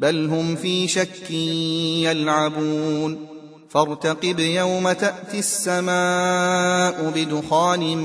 بل 0.00 0.28
هم 0.28 0.54
في 0.54 0.88
شك 0.88 1.30
يلعبون. 1.30 3.26
فارتقب 3.68 4.38
يوم 4.38 4.92
تأتي 4.92 5.38
السماء 5.38 7.12
بدخان 7.16 7.96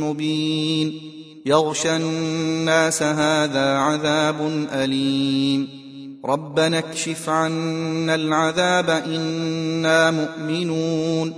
مبين. 0.00 1.00
يغشى 1.46 1.96
الناس 1.96 3.02
هذا 3.02 3.78
عذاب 3.78 4.66
أليم. 4.72 5.68
ربنا 6.24 6.78
اكشف 6.78 7.28
عنا 7.28 8.14
العذاب 8.14 8.90
إنا 8.90 10.10
مؤمنون. 10.10 11.32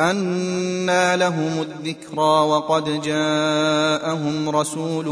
أنى 0.00 1.16
لهم 1.16 1.52
الذكرى 1.62 2.46
وقد 2.48 3.02
جاءهم 3.02 4.48
رسول 4.48 5.06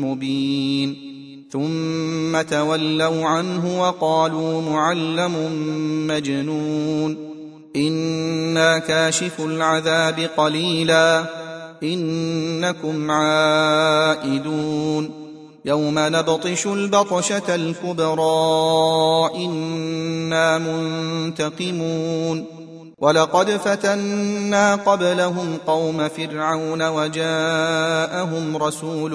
مبين. 0.00 1.17
ثم 1.52 2.42
تولوا 2.42 3.26
عنه 3.26 3.80
وقالوا 3.80 4.62
معلم 4.62 5.32
مجنون. 6.06 7.16
إنا 7.76 8.78
كاشف 8.78 9.40
العذاب 9.40 10.30
قليلا. 10.36 11.24
إنكم 11.82 13.10
عائدون. 13.10 15.10
يوم 15.64 15.94
نبطش 15.98 16.66
البطشة 16.66 17.54
الكبرى. 17.54 19.44
إنا 19.44 20.58
منتقمون. 20.58 22.44
ولقد 22.98 23.50
فتنا 23.50 24.74
قبلهم 24.74 25.56
قوم 25.66 26.08
فرعون 26.08 26.88
وجاءهم 26.88 28.56
رسول 28.56 29.12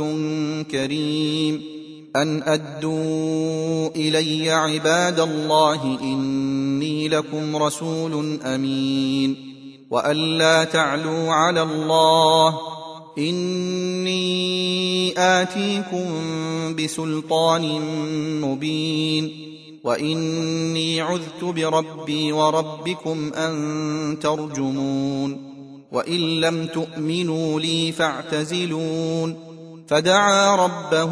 كريم. 0.71 1.72
أن 2.15 2.43
أدوا 2.43 3.87
إلي 3.95 4.51
عباد 4.51 5.19
الله 5.19 5.99
إني 6.01 7.07
لكم 7.07 7.55
رسول 7.55 8.39
أمين 8.41 9.53
وأن 9.89 10.37
لا 10.37 10.63
تعلوا 10.63 11.31
على 11.33 11.61
الله 11.61 12.59
إني 13.17 14.23
آتيكم 15.17 16.05
بسلطان 16.75 17.81
مبين 18.41 19.31
وإني 19.83 21.01
عذت 21.01 21.43
بربي 21.43 22.31
وربكم 22.31 23.33
أن 23.33 24.17
ترجمون 24.21 25.53
وإن 25.91 26.19
لم 26.19 26.65
تؤمنوا 26.65 27.59
لي 27.59 27.91
فاعتزلون 27.91 29.35
فدعا 29.87 30.55
ربه 30.55 31.11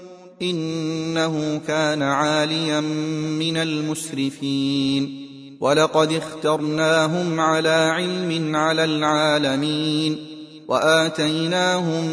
إنه 0.41 1.61
كان 1.67 2.01
عاليا 2.01 2.79
من 3.39 3.57
المسرفين. 3.57 5.27
ولقد 5.59 6.11
اخترناهم 6.11 7.39
على 7.39 7.69
علم 7.69 8.55
على 8.55 8.83
العالمين. 8.83 10.17
وآتيناهم 10.67 12.05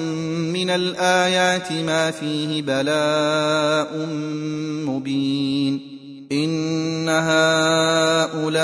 من 0.53 0.71
الآيات 0.71 1.72
ما 1.72 2.11
فيه 2.11 2.62
بلاء 2.62 4.06
مبين. 4.87 5.99
إن 6.33 7.09
هؤلاء 7.09 8.60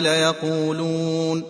ليقولون 0.00 1.42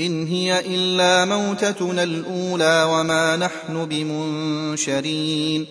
إن 0.00 0.26
هي 0.26 0.60
إلا 0.66 1.24
موتتنا 1.24 2.02
الأولى 2.02 2.88
وما 2.92 3.36
نحن 3.36 3.84
بمنشرين. 3.84 5.66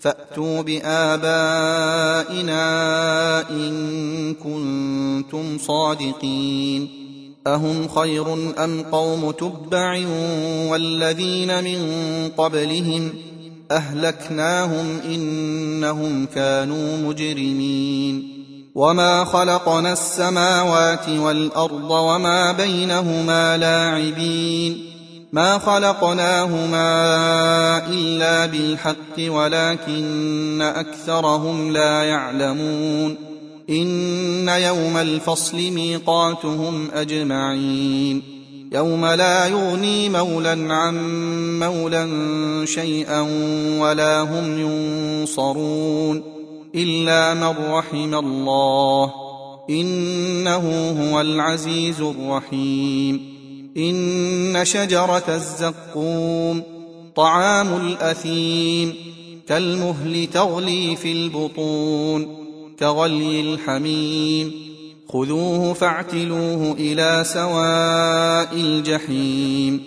فأتوا 0.00 0.62
بآبائنا 0.62 1.50
إن 3.50 4.34
كنتم 4.34 5.58
صادقين 5.58 6.88
أهم 7.46 7.88
خير 7.88 8.32
أم 8.64 8.82
قوم 8.82 9.30
تبع 9.30 10.02
والذين 10.68 11.64
من 11.64 11.80
قبلهم 12.36 13.12
أهلكناهم 13.70 14.98
إنهم 15.04 16.26
كانوا 16.26 16.96
مجرمين 16.96 18.40
وما 18.74 19.24
خلقنا 19.24 19.92
السماوات 19.92 21.08
والأرض 21.08 21.90
وما 21.90 22.52
بينهما 22.52 23.56
لاعبين 23.56 24.89
ما 25.32 25.58
خلقناهما 25.58 26.86
الا 27.88 28.46
بالحق 28.46 29.18
ولكن 29.18 30.62
اكثرهم 30.62 31.72
لا 31.72 32.02
يعلمون 32.02 33.16
ان 33.70 34.48
يوم 34.48 34.96
الفصل 34.96 35.56
ميقاتهم 35.56 36.88
اجمعين 36.94 38.22
يوم 38.72 39.06
لا 39.06 39.46
يغني 39.46 40.08
مولى 40.08 40.74
عن 40.74 40.94
مولى 41.58 42.06
شيئا 42.66 43.20
ولا 43.78 44.20
هم 44.20 44.60
ينصرون 44.60 46.22
الا 46.74 47.34
من 47.34 47.72
رحم 47.72 48.14
الله 48.14 49.12
انه 49.70 50.96
هو 51.00 51.20
العزيز 51.20 52.00
الرحيم 52.00 53.39
إن 53.76 54.64
شجرة 54.64 55.24
الزقوم 55.28 56.62
طعام 57.16 57.76
الأثيم 57.76 58.94
كالمهل 59.48 60.26
تغلي 60.32 60.96
في 60.96 61.12
البطون 61.12 62.40
كغلي 62.78 63.40
الحميم 63.40 64.52
خذوه 65.08 65.72
فاعتلوه 65.72 66.72
إلى 66.72 67.24
سواء 67.26 68.54
الجحيم 68.54 69.82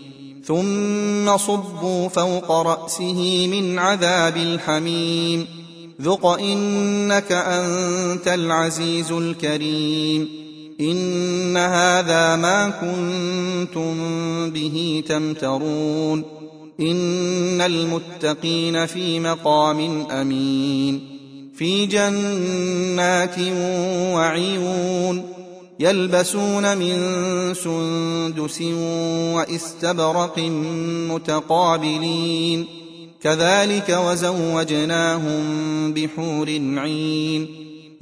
ثم 0.45 1.37
صبوا 1.37 2.07
فوق 2.07 2.51
رأسه 2.51 3.47
من 3.47 3.79
عذاب 3.79 4.37
الحميم 4.37 5.47
ذق 6.01 6.25
إنك 6.25 7.31
أنت 7.31 8.27
العزيز 8.27 9.11
الكريم 9.11 10.42
إن 10.91 11.57
هذا 11.57 12.35
ما 12.35 12.69
كنتم 12.69 13.95
به 14.49 15.03
تمترون. 15.07 16.23
إن 16.79 17.61
المتقين 17.61 18.85
في 18.85 19.19
مقام 19.19 20.07
أمين. 20.11 20.99
في 21.55 21.85
جنات 21.85 23.35
وعيون 24.13 25.25
يلبسون 25.79 26.77
من 26.77 26.97
سندس 27.53 28.61
واستبرق 29.35 30.39
متقابلين. 31.09 32.65
كذلك 33.23 33.99
وزوجناهم 34.07 35.43
بحور 35.93 36.49
عين. 36.77 37.72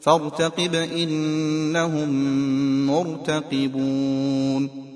فارتقب 0.00 0.74
إنهم 0.74 2.10
مرتقبون 2.86 4.89